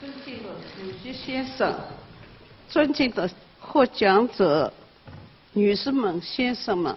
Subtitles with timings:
[0.00, 0.48] 尊敬的
[0.78, 1.74] 主席先生，
[2.70, 3.28] 尊敬的
[3.60, 4.72] 获奖者、
[5.52, 6.96] 女士们、先生们，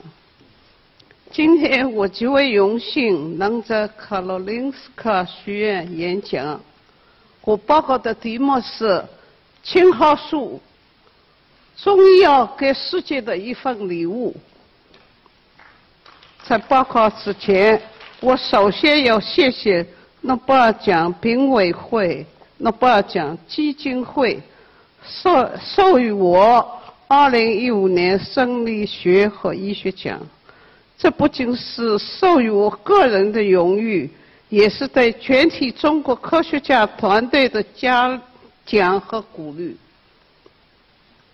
[1.29, 6.58] 今天我极为荣幸能在卡罗林斯卡学院演讲。
[7.42, 9.04] 我报告的题目是
[9.61, 10.61] 青蒿素，
[11.75, 14.33] 中医药给世界的一份礼物。
[16.45, 17.81] 在报告之前，
[18.21, 19.85] 我首先要谢谢
[20.21, 22.25] 诺贝尔奖评委会。
[22.64, 24.42] 诺贝尔奖基金会
[25.06, 26.65] 授授予我
[27.10, 30.18] 2015年生理学和医学奖，
[30.97, 34.10] 这不仅是授予我个人的荣誉，
[34.48, 38.20] 也是对全体中国科学家团队的嘉
[38.66, 39.76] 奖和鼓励。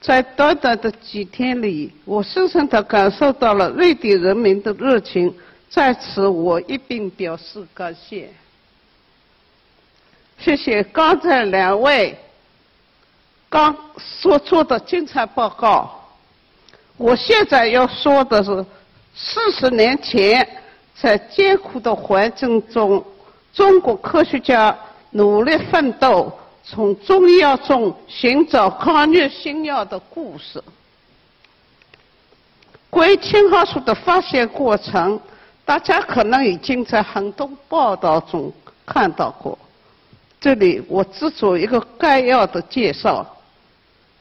[0.02, 5.32] 在短短的几天里，我深深地感受到了瑞典人民的热情，
[5.70, 8.32] 在此我一并表示感谢。
[10.42, 12.18] 谢谢刚才两位
[13.50, 16.00] 刚所做的精彩报告。
[16.96, 18.66] 我现在要说的是，
[19.14, 20.48] 四十年前
[20.96, 23.04] 在艰苦的环境中，
[23.54, 24.74] 中国科学家
[25.12, 26.32] 努力奋斗，
[26.64, 30.64] 从中药中寻找抗疟新药的故事。
[32.90, 35.20] 关于青蒿素的发现过程，
[35.66, 38.52] 大家可能已经在很多报道中
[38.86, 39.58] 看到过。
[40.42, 43.26] 这里我只做一个概要的介绍。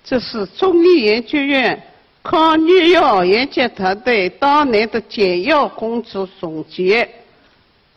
[0.05, 1.81] 这是中医研究院
[2.23, 7.09] 抗疟药研究团队当年的简要工作总结，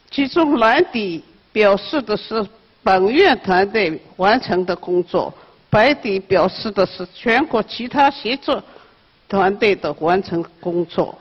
[0.10, 2.46] 其中蓝底表示的是
[2.84, 5.34] 本院团队完成的工作，
[5.70, 8.62] 白底表示的是全国其他协作
[9.30, 11.18] 团队的完成工作。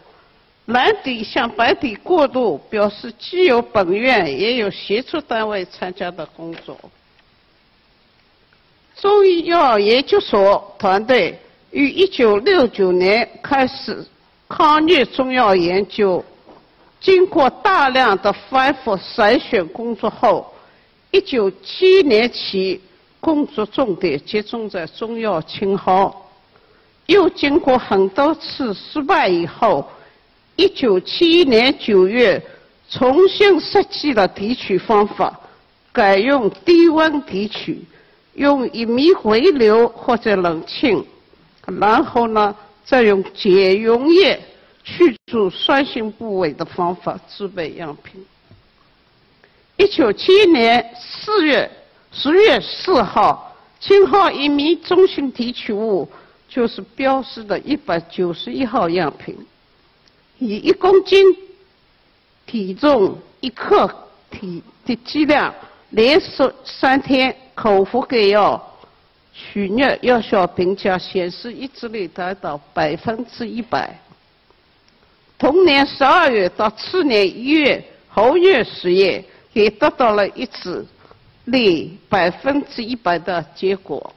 [0.71, 6.79] 蓝底向白底过渡，表示既有本院，也有协助单位参加的工作。
[8.97, 11.39] 中医药研究所团队
[11.71, 14.07] 于1969年开始
[14.49, 16.25] 抗疟中药研究，
[17.01, 20.55] 经过大量的反复筛选工作后
[21.13, 22.81] ，1971年起
[23.19, 26.15] 工作重点集中在中药青蒿，
[27.07, 29.85] 又经过很多次失败以后。
[30.57, 32.43] 一九七一年九月，
[32.91, 35.41] 重新设计了提取方法，
[35.93, 37.83] 改用低温提取，
[38.35, 41.05] 用乙醚回流或者冷浸，
[41.65, 44.39] 然后呢，再用解溶液
[44.85, 48.25] 去除酸性部位的方法制备样品。
[49.77, 51.71] 一九七一年四月
[52.13, 56.07] 十月四号，青蒿乙醚中性提取物
[56.49, 59.39] 就是标示的一百九十一号样品。
[60.41, 61.23] 以一公斤
[62.47, 63.89] 体重一克
[64.31, 65.55] 体的剂量，
[65.91, 68.61] 连续三天口服给药
[69.35, 73.95] 取疟药效评价显示抑制率达到百分之一百。
[75.39, 79.23] 同年十二月到次年一月猴疟实验
[79.53, 80.85] 也得到了一致
[81.45, 84.13] 率百分之一百的结果。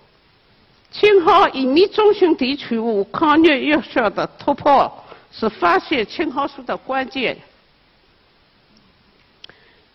[0.89, 5.02] 青蒿乙醚中性提取物抗疟药效的突破。
[5.35, 7.37] 是发现青蒿素的关键。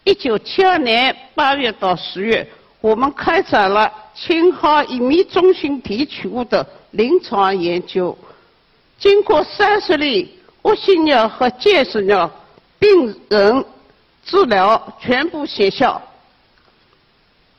[0.05, 2.47] 一九七二年八月到十月，
[2.81, 8.17] 我们开展了青蒿乙醚中性提取物的临床研究。
[8.99, 12.29] 经过三十例恶性尿和结石尿
[12.79, 13.65] 病人
[14.25, 16.03] 治疗，全部显效。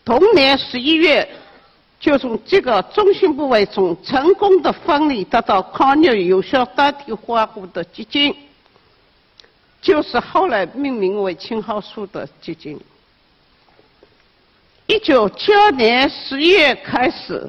[0.03, 1.27] 同年十一月。
[1.99, 8.33] 就从这个中心部位中成功的分离得到抗疟有效单体化合物的结晶，
[9.81, 12.79] 就是后来命名为青蒿素的结晶。
[14.87, 17.47] 一九七二年十一月开始，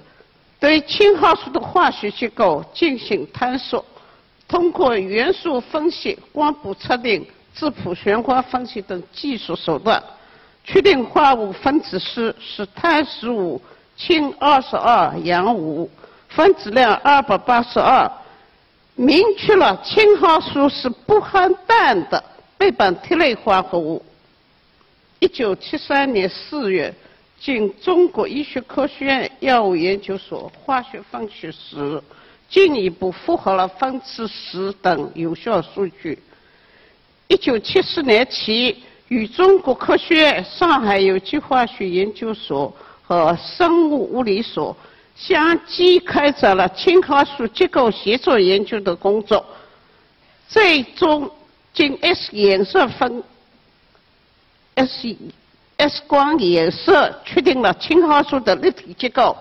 [0.59, 3.85] 对青蒿素的化学结构进行探索，
[4.49, 7.25] 通过元素分析、光谱测定、
[7.55, 10.03] 质谱旋光分析等技术手段，
[10.65, 13.63] 确定化合物分子式是碳十五。
[14.01, 15.89] 氢二十二氧五，
[16.31, 18.11] 分子量二百八十二，
[18.95, 22.25] 明确了青蒿素是不含氮的
[22.57, 24.03] 倍苯萜类化合物。
[25.19, 26.95] 一九七三年四月，
[27.39, 32.03] 经中国医学科学院药物研究所化学分析时，
[32.49, 36.19] 进一步复核了分子式等有效数据。
[37.29, 42.75] 一九七四年起，与中国科学院上海有机化学研究所。
[43.11, 44.77] 和生物物理所
[45.17, 49.45] 相继开展了青蒿素结构协作研究的工作，
[50.47, 51.29] 最终
[51.75, 53.21] 经 S 衍射分
[54.77, 55.17] S
[55.77, 59.37] S 光颜色确定了青蒿素的立体结构，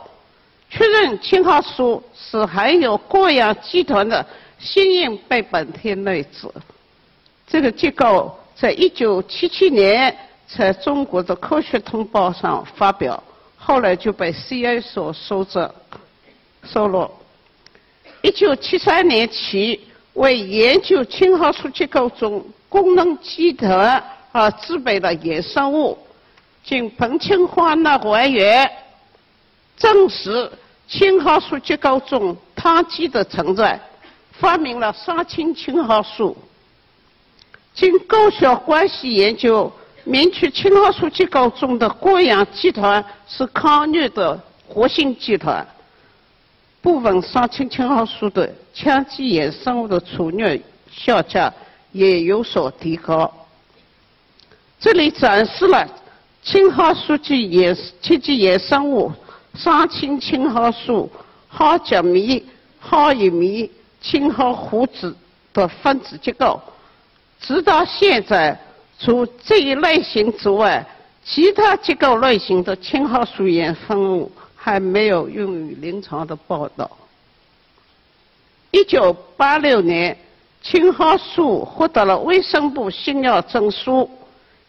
[0.71, 4.25] 确认青蒿素是含有过氧基团的
[4.57, 6.51] 新硬倍苯天类子。
[7.45, 10.17] 这个结构在1977年
[10.47, 13.23] 在中国的科学通报上发表，
[13.69, 15.71] 后来就被 CIA 所收着
[16.63, 17.07] 收录。
[18.23, 19.79] 1973年起，
[20.13, 25.95] 为研究青蒿素结构中功能基团而制备的衍生物，
[26.63, 28.67] 经彭清华那官员
[29.77, 30.51] 证实
[30.87, 33.79] 青蒿素结构中羰基的存在，
[34.31, 36.35] 发明了双氢青蒿素。
[37.75, 39.71] 经高效关系研究，
[40.09, 44.35] 明确青蒿素结构中的过氧基团是抗疟的
[44.67, 45.63] 活性基团。
[46.81, 50.59] 部分双氢青蒿素的羟基衍生物的除疟
[50.89, 51.53] 效价
[51.91, 53.31] 也有所提高。
[54.79, 55.87] 这里展示了
[56.41, 59.11] 青蒿素基衍羟基衍生物
[59.53, 61.07] 双氢青蒿素
[61.51, 62.43] 蒿甲醚、
[62.81, 63.69] 蒿乙醚、
[64.01, 65.15] 青蒿胡子
[65.53, 66.59] 的分子结构。
[67.39, 68.59] 直到现在，
[68.99, 70.85] 除这一类型之外，
[71.23, 76.89] 其他结构类型的青蒿素衍生物还没有用于临床的报道。
[78.71, 80.17] 一九八六年，
[80.61, 84.09] 青蒿素获得了卫生部新药证书。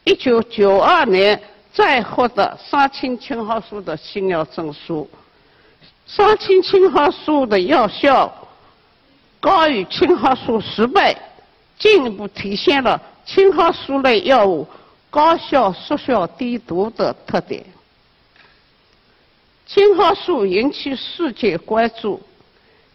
[0.04, 1.40] 一九九二年，
[1.72, 5.08] 再获得双氢青蒿素的新药证书。
[6.06, 8.32] 双氢青蒿素的药效
[9.40, 11.16] 高于青蒿素十倍。
[11.78, 14.66] 进一步体现了青蒿素类药物
[15.08, 17.64] 高效速效低毒的特点。
[19.66, 22.20] 青蒿素引起世界关注。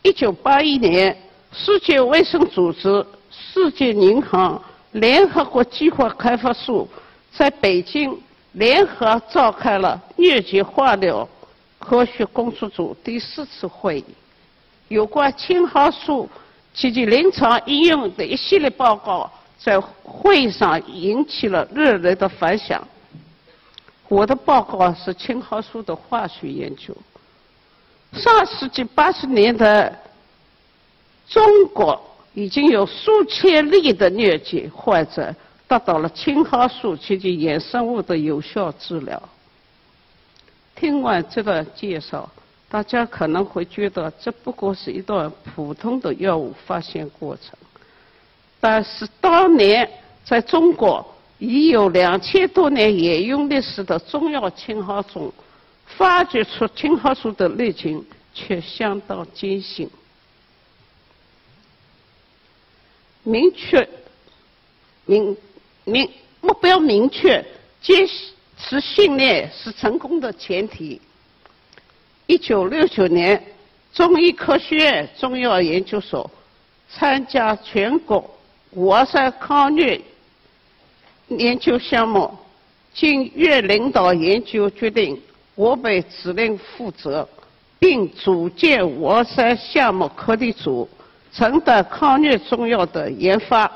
[0.01, 1.17] 一九八一年，
[1.51, 4.61] 世界卫生组织、世界银行、
[4.91, 6.87] 联合国计划开发署
[7.31, 8.17] 在北京
[8.51, 11.27] 联合召开了疟疾化疗
[11.79, 14.05] 科学工作组第四次会议，
[14.89, 16.29] 有关青蒿素
[16.73, 16.91] 及。
[16.91, 19.31] 其临床应用的一系列报告
[19.65, 22.87] 在会上引起了热烈的反响。
[24.07, 26.95] 我的报告是青蒿素的化学研究。
[28.13, 29.91] 上世纪八十年代，
[31.27, 31.99] 中国
[32.35, 35.35] 已经有数千例的疟疾患者
[35.67, 39.19] 得到了青蒿素及其衍生物的有效治疗。
[40.75, 42.29] 听完这段介绍。
[42.67, 47.55] 大家可能会觉得这不过是一段普通的药物发现过程，
[48.59, 49.89] 但是当年
[50.23, 51.05] 在中国
[51.37, 55.31] 已有两千多年沿用历史的中药青蒿中，
[55.85, 58.03] 发掘出青蒿素的历程
[58.33, 59.89] 却相当艰辛。
[63.23, 63.87] 明确
[65.05, 65.37] 明
[65.83, 66.09] 明
[66.41, 67.43] 目标明确，
[67.81, 68.07] 坚
[68.57, 71.01] 持训练是成功的前提。
[72.27, 73.43] 一九六九年，
[73.93, 76.29] 中医科学院中药研究所
[76.89, 78.34] 参加全国
[78.75, 79.99] 五二三抗疟
[81.29, 82.29] 研究项目，
[82.93, 85.19] 经院领导研究决定，
[85.55, 87.27] 我被指令负责，
[87.79, 90.87] 并组建五二三项目课题组，
[91.31, 93.71] 承担抗疟中药的研发。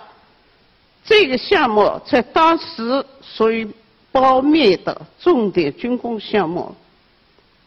[1.05, 3.67] 这个项目在当时属于
[4.11, 6.75] 保密的重点军工项目。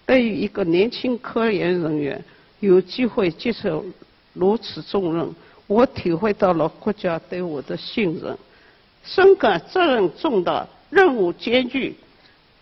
[0.05, 2.23] 对于一个年轻科研人员
[2.61, 3.83] 有机会接受
[4.35, 5.35] 如此重任，
[5.67, 8.37] 我体会到了国家对我的信任，
[9.05, 11.97] 深感责任重大、任务艰巨，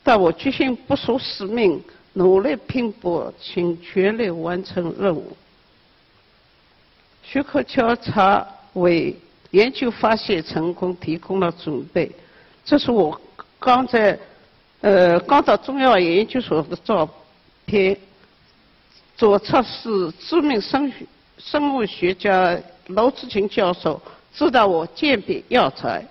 [0.03, 5.37] 但我决心不辱使命，努力拼搏，请全力完成任务。
[7.23, 9.17] 学科调查为
[9.51, 12.11] 研究发现成功提供了准备，
[12.65, 13.21] 这是我
[13.59, 14.19] 刚在
[14.81, 17.09] 呃刚到中药研究所的照。
[17.67, 17.97] 片，
[19.17, 20.93] 左侧是知名生
[21.39, 22.59] 生物学家
[22.95, 24.01] 娄志勤教授
[24.33, 26.05] 指导我鉴别药材。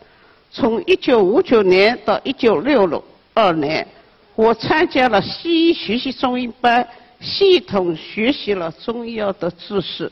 [0.52, 3.88] 从1959年到1962年，
[4.36, 6.88] 我参加了西医学习中医班，
[7.22, 10.12] 系统学习了中医药的知识。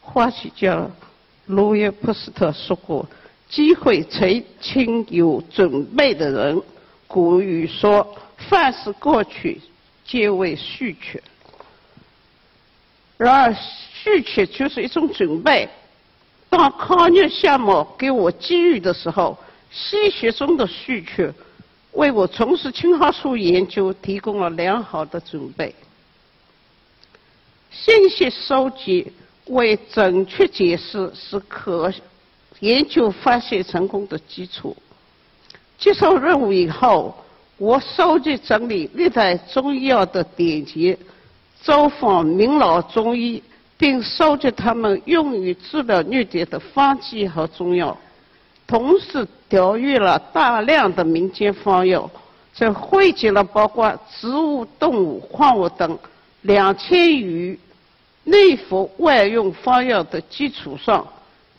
[0.00, 0.88] 化学家
[1.46, 3.06] 路易普斯特说过
[3.48, 6.62] ：“机会垂青有准备的人。”
[7.06, 8.06] 古语说
[8.48, 9.60] ：“凡是过去。”
[10.06, 11.22] 皆为序曲。
[13.20, 13.54] 然而，
[13.92, 15.68] 续缺就是一种准备。
[16.48, 19.36] 当抗疟项目给我机遇的时候，
[19.70, 21.30] 西学中的续缺
[21.92, 25.74] 为我从事青蒿素研究提供了良好的准备。
[27.70, 29.12] 信息收集
[29.48, 31.92] 为准确解释是可
[32.60, 34.74] 研究发现成功的基础。
[35.78, 37.14] 接受任务以后，
[37.58, 40.96] 我收集整理历代中医药的典籍，
[41.62, 43.42] 走访名老中医，
[43.76, 47.96] 并收集他们用于治疗疟疾的方剂和中药，
[48.66, 52.10] 同时调阅了大量的民间方药，
[52.54, 55.98] 在汇集了包括植物、动物、矿物等
[56.42, 57.58] 两千余
[58.24, 61.06] 内服外用方药的基础上，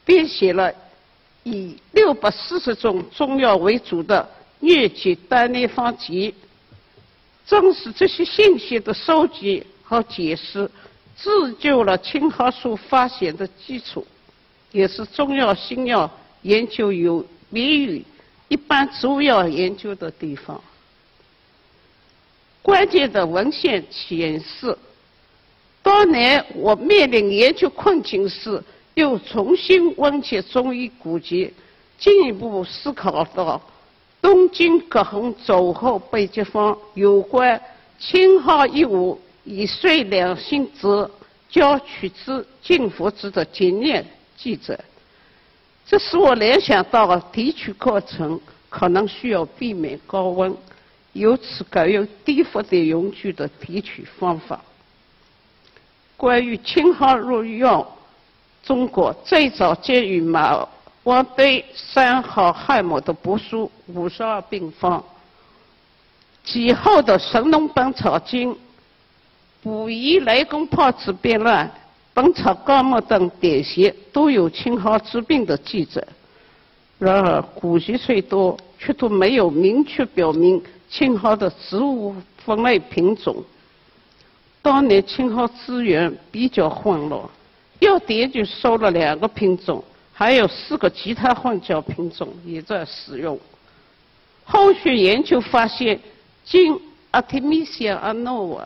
[0.04, 0.74] 编写了
[1.44, 4.28] 以六百四十种中药为主的
[4.62, 6.34] 疟疾单列方集。
[7.46, 10.72] 正是这些信息的收集和解释，
[11.18, 14.08] 铸就了青蒿素发现的基础，
[14.72, 16.10] 也是中药新药
[16.44, 18.02] 研究有别于
[18.48, 20.62] 一般植物药研究的地方。
[22.62, 24.78] 关键的文献显示。
[25.84, 31.52] 当年我面临研究困境时，又重新温习中医古籍，
[31.98, 33.60] 进一步思考到
[34.22, 37.60] 东京葛洪走后备急方有关
[38.00, 41.10] 青蒿一物以遂两心之
[41.50, 44.06] 交取之进服之的经验
[44.38, 44.80] 记载，
[45.86, 50.56] 这使我联想到提取过程可能需要避免高温，
[51.14, 54.62] 由此改用低伏的用具的提取方法。
[56.16, 57.98] 关于青蒿入药，
[58.64, 60.68] 中国最早见于马
[61.04, 65.00] 王堆三号汉墓的帛书《五十二病方》，
[66.46, 68.52] 其后的《神农本草经》、
[69.64, 71.68] 《溥仪雷公炮制变乱》、
[72.16, 76.04] 《本草纲目》等典籍都有青蒿治病的记载。
[76.98, 83.44] 然而，古籍虽多，却都没有明确表明青蒿的植物分类品种。
[84.64, 87.22] 当年青蒿资源比较混乱，
[87.80, 93.40] 药典就收了两个品种，还有四个其他混交品种也在使用。
[94.44, 96.00] 后续研究发现，
[96.44, 96.80] 仅
[97.12, 98.64] Artemisia annua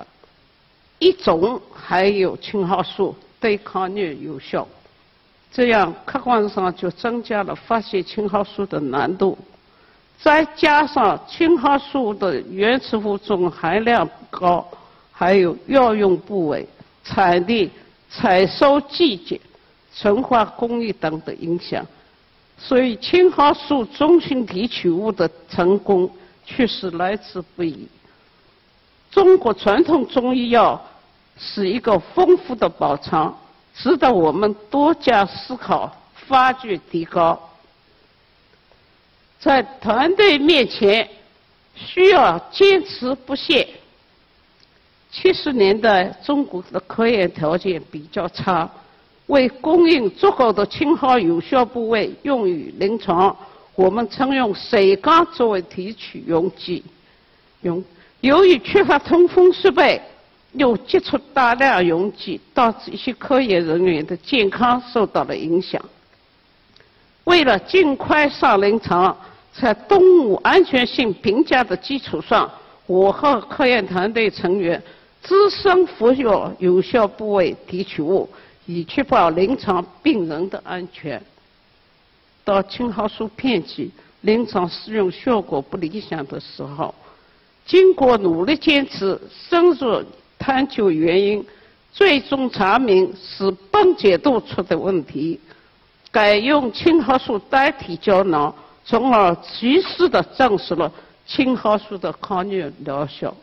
[0.99, 4.67] 一种还有青蒿素对抗疟有效，
[5.51, 9.37] 这样客观上就增加了发现青蒿素的难度。
[10.17, 14.65] 再加上青蒿素的原始物种含量高。
[15.17, 16.67] 还有药用部位、
[17.01, 17.71] 产地、
[18.09, 19.39] 采收季节、
[19.93, 21.85] 存化工艺等的影响，
[22.57, 26.11] 所以青蒿素中性提取物的成功
[26.45, 27.87] 确实来之不易。
[29.15, 30.85] 中国传统中医药
[31.37, 33.33] 是一个丰富的宝藏，
[33.73, 35.89] 值得我们多加思考、
[36.27, 37.39] 发掘、提高。
[39.39, 41.09] 在团队面前，
[41.73, 43.65] 需要坚持不懈。
[45.09, 48.69] 七十年代，中国的科研条件比较差，
[49.27, 53.33] 为供应足够的青蒿有效部位用于临床，
[53.75, 56.83] 我们曾用水缸作为提取用剂。
[57.61, 57.81] 用
[58.25, 60.01] 由于缺乏通风设备，
[60.53, 65.79] 又接触大量溶剂，导致一些科研人员的健康受到了影响。
[67.25, 69.15] 为了尽快上临床，
[69.53, 72.49] 在动物安全性评价的基础上，
[72.87, 74.81] 我和科研团队成员。
[75.21, 78.27] 自身服用有效部位提取物，
[78.65, 81.21] 以确保临床病人的安全。
[82.43, 83.91] 到青蒿素片剂
[84.21, 86.93] 临床使用效果不理想的时候，
[87.65, 89.19] 经过努力坚持、
[89.49, 90.03] 深入
[90.37, 91.45] 探究原因，
[91.91, 95.39] 最终查明是泵解度出的问题，
[96.11, 98.53] 改用青蒿素代替胶囊，
[98.85, 100.91] 从而及时的证实了
[101.25, 103.35] 青蒿素的抗疟疗效。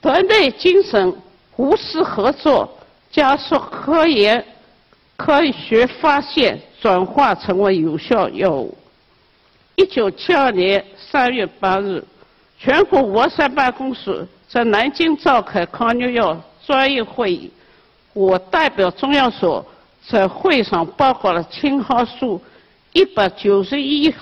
[0.00, 1.14] 团队精神，
[1.56, 2.68] 无私合作，
[3.10, 4.44] 加速科研、
[5.16, 8.77] 科学发现转化成为有效药物。
[9.78, 12.02] 一九七二年三月八日，
[12.58, 17.48] 全国沃山办公室在南京召开抗疟药专业会议，
[18.12, 19.64] 我代表中药所
[20.04, 22.42] 在会上报告了青蒿素
[22.92, 24.12] 一百九十一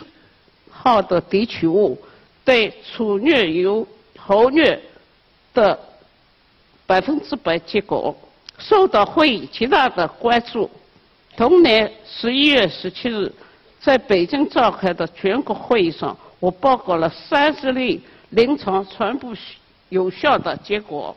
[0.69, 1.99] 号的提取物
[2.45, 4.79] 对鼠疟有猴疟。
[5.55, 5.81] 的
[6.87, 8.15] 百分之百结果
[8.59, 10.71] 受到会议极大的关注。
[11.35, 13.33] 同年十一月十七日，
[13.87, 19.33] 在北京召开的全国会议上，我报告了三十例临床传播
[19.91, 21.17] 有效的结果，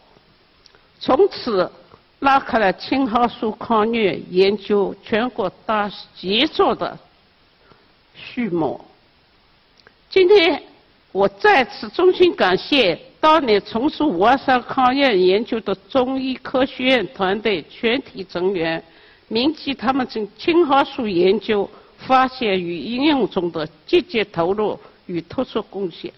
[0.99, 1.71] 从此
[2.19, 6.95] 拉开了青蒿素抗疟研究全国大杰作的
[8.13, 8.79] 序幕。
[10.07, 10.61] 今天
[11.11, 12.99] 我再次衷心感谢。
[13.19, 18.83] 当年从事武山抗疟研究的中医科学院团队全体成员，
[19.27, 21.67] 铭记他们从青蒿素研究
[22.08, 26.12] 发现与应用中的积极投入与突出贡献。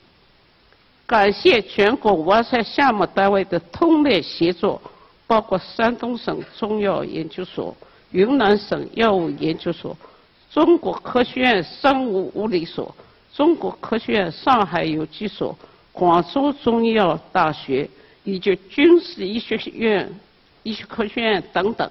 [1.05, 4.81] 感谢全国哇塞项目单位的通力协作，
[5.27, 7.75] 包括山东省中药研究所、
[8.11, 9.97] 云南省药物研究所、
[10.49, 12.95] 中国科学院生物物理所、
[13.33, 15.57] 中国科学院上海有机所、
[15.91, 17.89] 广州中医药大学
[18.23, 20.09] 以及军事医学院、
[20.63, 21.89] 医学科学院等等。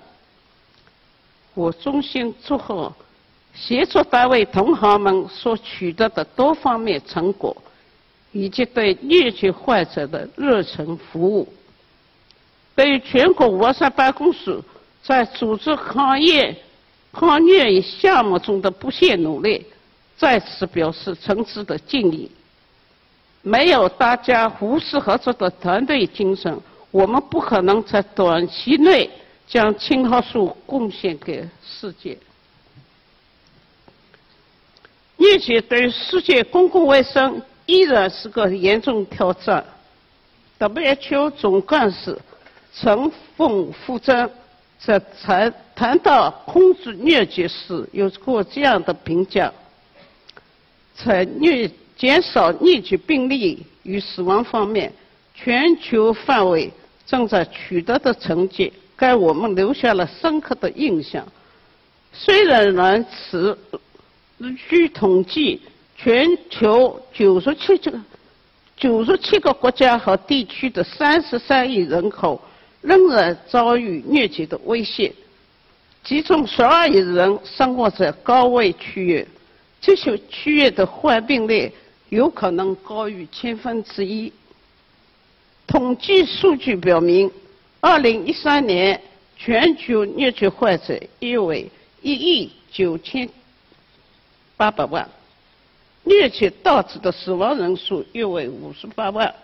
[1.52, 2.90] 我衷心祝贺
[3.54, 7.56] 协作单位同行们所取得的多方面成果。
[8.32, 11.52] 以及对疟疾患者的热忱服务，
[12.76, 14.56] 对于全国沃山办公室
[15.02, 16.54] 在组织抗疫、
[17.10, 19.66] 抗疟项目中的不懈努力，
[20.16, 22.30] 再次表示诚挚的敬意。
[23.42, 26.56] 没有大家无私合作的团队精神，
[26.92, 29.10] 我们不可能在短期内
[29.44, 32.16] 将青蒿素贡献给世界。
[35.30, 37.40] 疟疾对世界公共卫生。
[37.66, 39.64] 依然是个严重挑战。
[40.58, 42.18] WHO 总干事
[42.74, 44.28] 陈凤富珍
[44.76, 49.52] 在谈谈到控制疟疾时，有过这样的评价：
[50.96, 54.92] 在疟减少疟疾病例与死亡方面，
[55.32, 56.72] 全球范围
[57.06, 61.24] 正在取得的成绩，给我们留下了深刻的印象。
[62.12, 63.56] 虽然如此，
[64.68, 65.60] 据统计。
[66.02, 68.00] 全球九十七个、
[68.74, 72.40] 九十七个国家和地区的三十三亿人口
[72.80, 75.12] 仍然遭遇疟疾的威胁，
[76.02, 79.28] 其中十二亿人生活在高危区域，
[79.78, 81.70] 这些区域的患病率
[82.08, 84.32] 有可能高于千分之一。
[85.66, 87.30] 统计数据表明，
[87.80, 88.98] 二零一三年
[89.36, 91.70] 全球疟疾患者约为
[92.00, 93.28] 一亿九千
[94.60, 95.08] 八百万。
[96.04, 99.34] 疟疾导致的死亡人数约为五十八万，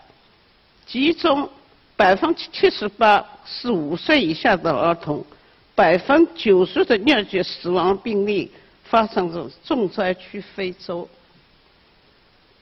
[0.85, 1.49] 其中
[1.95, 5.25] 百分之七十八是五岁以下的儿童，
[5.73, 8.51] 百分之九十的疟疾死亡病例
[8.83, 11.07] 发生在重灾区非洲，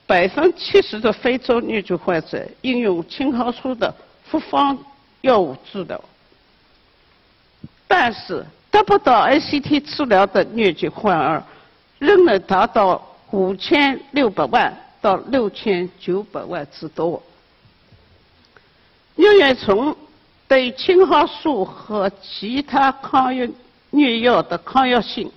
[0.06, 4.78] 百分之七十的非洲疟疾患者应用青蒿素的复方
[5.20, 6.02] 药物治疗，
[7.86, 11.42] 但是得不到 ACT 治疗的疟疾患儿
[11.98, 13.02] 仍能达到。
[13.32, 17.20] 五千六百万到六千九百万之多。
[19.16, 19.94] 疟原虫
[20.46, 23.50] 对青蒿素和其他抗疟
[23.90, 25.28] 疟药的抗药性，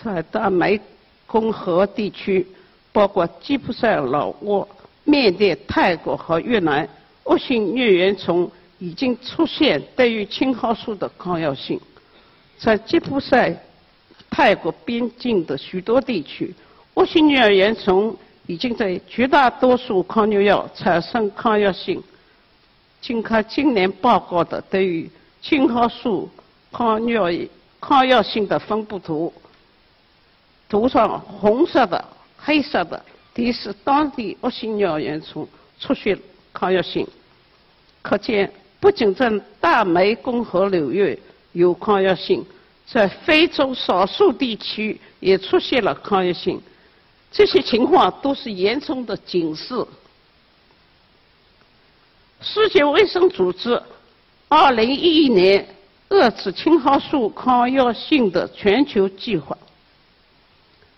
[0.00, 0.80] 在大湄
[1.26, 2.46] 公河地区，
[2.92, 4.68] 包括吉普赛、老挝、
[5.02, 6.88] 缅甸、泰国和越南，
[7.24, 8.48] 恶性疟原虫
[8.78, 11.78] 已经出现对于青蒿素的抗药性，
[12.56, 13.60] 在吉普赛。
[14.36, 16.54] 泰国边境的许多地区，
[16.92, 18.14] 恶性疟原虫
[18.46, 22.02] 已经在绝大多数抗疟药产生抗药性。
[23.00, 26.28] 经看今年报告的对于青蒿素
[26.70, 27.48] 抗疟
[27.80, 29.32] 抗药性的分布图，
[30.68, 32.04] 图上红色的、
[32.36, 35.48] 黑色的，提示当地恶性疟原虫
[35.80, 36.18] 出现
[36.52, 37.08] 抗药性。
[38.02, 41.18] 可见，不仅在大湄公河流域
[41.52, 42.44] 有抗药性。
[42.86, 46.60] 在非洲少数地区也出现了抗药性，
[47.32, 49.84] 这些情况都是严重的警示。
[52.40, 53.82] 世界卫生组织
[54.48, 55.68] 2011年
[56.10, 59.58] 遏制青蒿素抗药性的全球计划，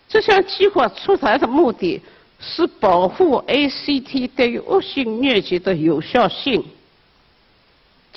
[0.08, 2.02] 这项计划出台的目的
[2.38, 6.62] 是保护 ACT 对于恶性疟疾的有效性。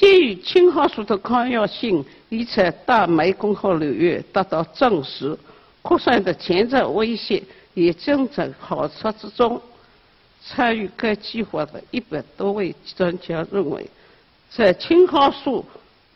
[0.02, 5.38] 鉴于青蒿素的抗药性已在大湄公河流域得到证实，
[5.84, 7.44] 扩散的潜在威胁
[7.76, 9.62] 也正在考察之中。
[10.44, 13.88] 参与该计划的一百多位专家认为，
[14.50, 15.64] 在青蒿素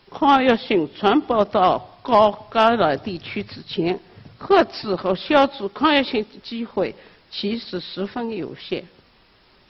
[0.10, 4.00] 抗药性传播到高感染地区之前，
[4.40, 6.96] 遏制和消除抗药性的机会
[7.30, 8.84] 其实十分有限。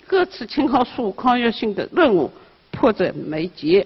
[0.07, 2.31] 遏制青蒿素抗药性的任务
[2.71, 3.85] 迫在眉睫。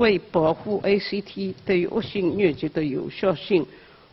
[0.00, 3.66] 为保护 ACT 对于恶性疟疾的有效性，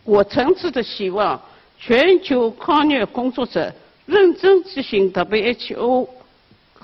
[0.04, 1.42] 我诚挚的希望
[1.80, 3.74] 全球抗疟工作者
[4.06, 6.10] 认真执行 WHO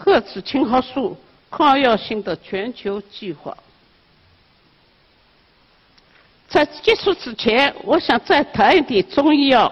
[0.06, 1.18] 遏制青蒿素
[1.52, 3.56] 抗药性的全球计划。
[6.48, 9.70] 在结束之前，我想再谈一点中医药。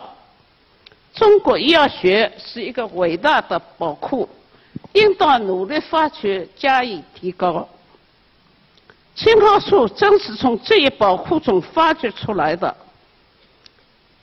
[1.14, 4.28] 中国医药学是一个伟大的宝库，
[4.92, 7.68] 应当努力发掘，加以提高。
[9.14, 12.76] 青蒿素正是从这一保护中发掘出来的。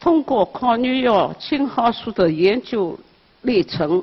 [0.01, 2.99] 通过抗疟药青蒿素的研究
[3.43, 4.03] 历程，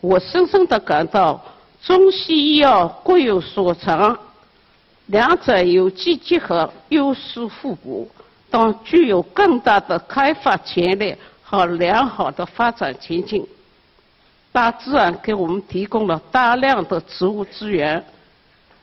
[0.00, 1.40] 我深深地感到
[1.82, 4.18] 中西医药各有所长，
[5.06, 8.10] 两者有机结合，优势互补，
[8.50, 13.46] 当具有更大的开发潜力和良好的发展前景。
[14.50, 18.02] 大自然给我们提供了大量的植物资源，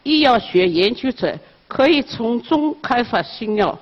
[0.04, 1.38] 医药学研究者
[1.68, 3.78] 可以从中开发新药。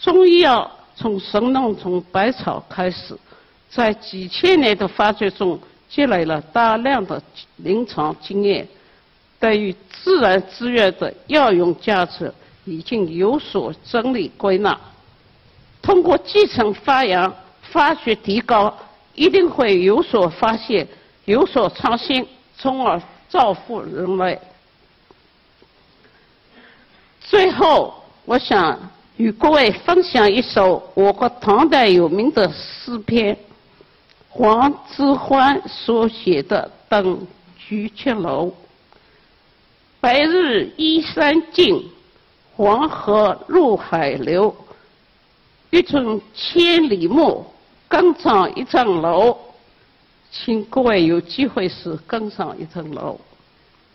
[0.00, 3.16] 中医药从神农从百草开始，
[3.68, 7.20] 在几千年的发掘中积累了大量的
[7.56, 8.66] 临床经验，
[9.40, 12.32] 对于自然资源的药用价值
[12.64, 14.78] 已经有所整理归纳。
[15.80, 18.76] 通过继承发扬、发掘提高，
[19.14, 20.86] 一定会有所发现、
[21.24, 22.26] 有所创新，
[22.56, 24.38] 从而造福人类。
[27.28, 28.78] 最后，我想。
[29.18, 33.36] 与各位分享一首我国唐代有名的诗篇，
[34.28, 38.46] 黄之欢所写的《登巨阙楼》。
[39.98, 41.84] 白日依山尽，
[42.54, 44.54] 黄河入海流。
[45.70, 47.44] 欲穷千里目，
[47.88, 49.36] 更上一层楼。
[50.30, 53.18] 请各位有机会时更上一层楼，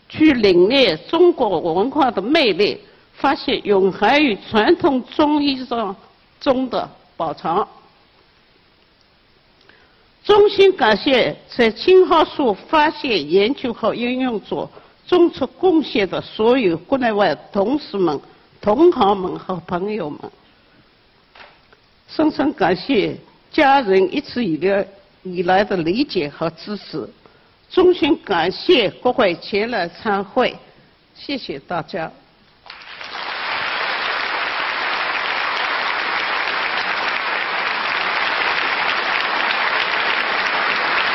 [0.10, 2.82] 去领略中国文化的魅力。
[3.24, 5.96] 发现永恒于传统中医上
[6.42, 7.66] 中的宝藏。
[10.26, 14.70] 衷心感谢在青蒿素发现、研究和应用中
[15.06, 18.20] 做出贡献的所有国内外同事们、
[18.60, 20.20] 同行们和朋友们。
[22.10, 23.18] 深深感谢
[23.54, 24.86] 家人一直以来
[25.24, 27.10] 以来的理解和支持。
[27.70, 30.54] 衷心感谢各位前来参会，
[31.16, 32.12] 谢谢大家。